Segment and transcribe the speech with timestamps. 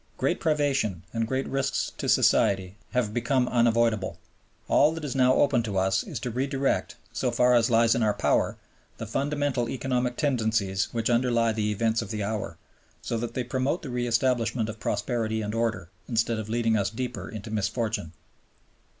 [0.17, 4.17] Great privation and great risks to society have become unavoidable.
[4.67, 8.01] All that is now open to us is to redirect, so far as lies in
[8.01, 8.57] our power,
[8.97, 12.57] the fundamental economic tendencies which underlie the events of the hour,
[13.03, 16.89] so that they promote the re establishment of prosperity and order, instead of leading us
[16.89, 18.11] deeper into misfortune.